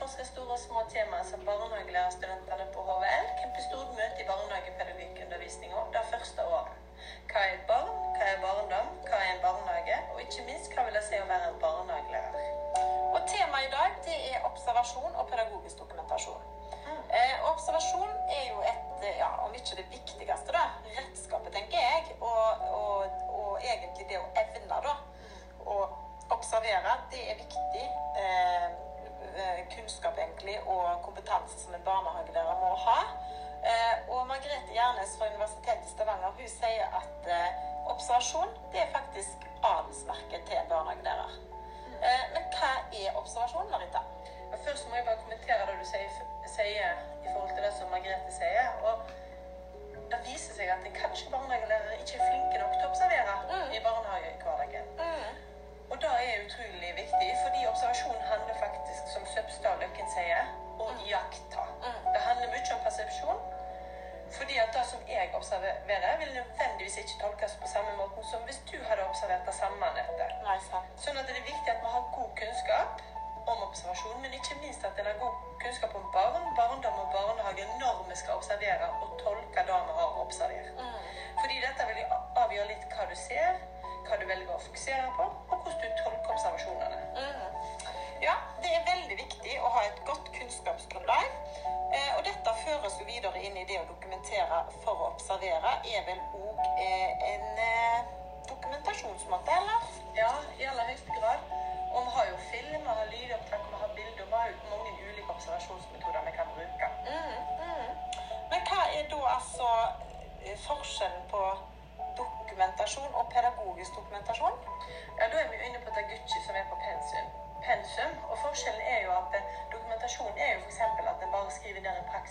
[0.00, 6.46] ganske store og små temaer som barnehagelærerstudentene på HVL Kempestod møter i barnehagepedagogikkundervisninga det første
[6.54, 6.76] året.
[7.30, 10.86] Hva er et barn, hva er barndom, hva er en barnehage, og ikke minst hva
[10.86, 12.48] vil det si å være en barnehagelærer?
[13.14, 16.42] Og temaet i dag det er observasjon og pedagogisk dokumentasjon.
[17.18, 20.64] Eh, og observasjon er jo et, eh, ja, om ikke det viktigste, da,
[20.96, 22.16] redskapet, tenker jeg.
[22.20, 22.46] Og,
[22.80, 22.98] og,
[23.38, 24.94] og egentlig det å evne, da.
[25.66, 25.80] Å
[26.36, 27.86] observere, det er viktig.
[30.40, 33.00] Egentlig, og kompetanse som en barnehagelærer må ha.
[33.70, 37.58] Eh, og Margrethe Gjernes fra Universitetet i Stavanger hun sier at eh,
[37.92, 41.34] observasjon det er faktisk adelsmerket til barnehagelærer.
[42.08, 42.70] Eh, men hva
[43.02, 44.00] er observasjon, Marita?
[44.64, 46.16] Først må jeg bare kommentere det du sier,
[46.56, 48.72] sier i forhold til det som Margrethe sier.
[48.86, 48.99] Og
[65.30, 69.54] jeg observerer, vil nødvendigvis ikke tolkes på samme måten som hvis du hadde observert det
[69.62, 70.26] samme, Anette.
[71.04, 73.02] Sånn at det er viktig at vi har god kunnskap
[73.52, 77.68] om observasjon, men ikke minst at en har god kunnskap om barn, barndom og barnehage
[77.82, 80.74] når vi skal observere og tolke det vi har observert.
[80.82, 80.98] Mm.
[81.40, 82.00] Fordi dette vil
[82.42, 83.62] avgjøre litt hva du ser,
[84.08, 85.30] hva du velger å fokusere på,
[93.50, 98.10] inn i det å dokumentere for å observere, er vel òg eh, en eh,
[98.46, 99.88] dokumentasjonsmåte, eller?
[100.18, 101.50] Ja, i aller høyeste grad.
[101.90, 104.92] Og vi har jo film, vi har lydopptak, vi har bilder, vi har jo mange
[105.08, 106.90] ulike observasjonsmetoder vi kan bruke.
[107.08, 107.34] Mm,
[107.64, 107.90] mm.
[108.52, 109.68] Men hva er da altså
[110.44, 111.42] eh, forskjellen på
[112.22, 114.29] dokumentasjon og pedagogisk dokumentasjon?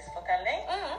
[0.00, 0.60] Praksisfortelling.
[0.68, 0.98] Mm.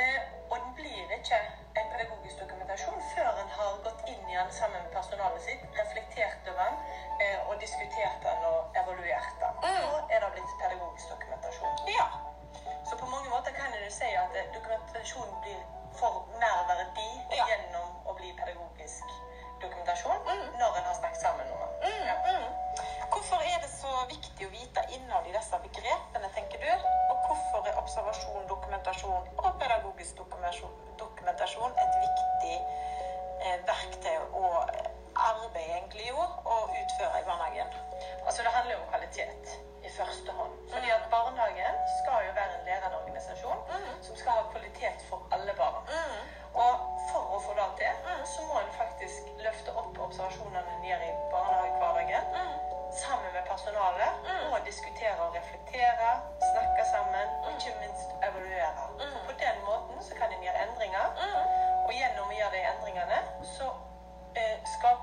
[0.00, 0.20] Eh,
[0.50, 1.38] og den blir ikke
[1.80, 6.48] en pedagogisk dokumentasjon før en har gått inn i den sammen med personalet sitt, reflektert
[6.52, 6.76] over den
[7.22, 9.54] eh, og diskutert den og evaluert den.
[9.64, 9.82] Mm.
[9.84, 11.76] Da er det blitt pedagogisk dokumentasjon.
[11.98, 12.06] Ja.
[12.88, 15.60] Så på mange måter kan du si at eh, dokumentasjon blir
[16.00, 17.44] for mer verdi Ja.
[17.50, 19.04] gjennom å bli pedagogisk
[19.62, 20.46] dokumentasjon Mm.
[20.60, 21.72] når en har snakket sammen om den.
[21.82, 22.16] Mm, Ja.
[22.30, 22.48] mm.
[23.12, 25.58] Hvorfor er det så viktig å vite innholdet i disse
[30.00, 32.56] og dokumentasjon, et viktig
[33.44, 34.44] eh, verktøy å
[35.20, 36.20] arbeide egentlig jo,
[36.52, 37.74] og utføre i barnehagen?
[38.26, 39.29] Altså Det handler jo om kvalitet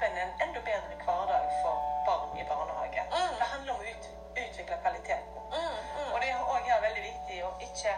[0.07, 1.75] skaper en en enda bedre hverdag for
[2.05, 3.01] barn i barnehage.
[3.11, 3.35] Mm.
[3.39, 4.05] Det handler om å ut,
[4.43, 5.33] utvikle kvaliteten.
[5.51, 5.77] Mm.
[5.97, 6.13] Mm.
[6.13, 7.93] Og det er også her veldig viktig å ikke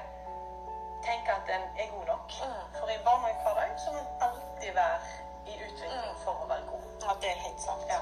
[1.07, 2.27] tenke at en er god nok.
[2.45, 2.63] Mm.
[2.79, 4.99] For i barnehagehverdag så må en alltid være
[5.51, 6.17] i utvikling Mm.
[6.23, 6.83] for å være god.
[7.05, 7.83] Ja, det er helt sant.
[7.93, 7.99] Ja.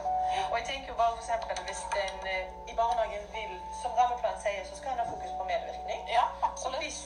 [0.52, 4.42] Og jeg tenker jo bare for eksempel hvis en eh, i barnehagen vil, som rammeplanen
[4.42, 6.02] sier, så skal en ha fokus på medvirkning.
[6.18, 6.26] Ja,
[6.66, 7.00] Og hvis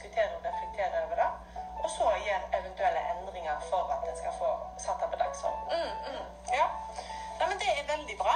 [0.00, 1.30] diskuterer og reflekterer over det.
[1.84, 4.50] Og så gjøre eventuelle endringer for at en skal få
[4.84, 5.68] satt det på dagsordenen.
[5.76, 6.26] Mm, mm.
[6.58, 6.66] Ja.
[7.38, 8.34] Nei, men det er veldig bra.